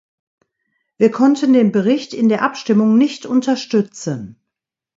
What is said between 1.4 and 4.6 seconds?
den Bericht in der Abstimmung nicht unterstützen.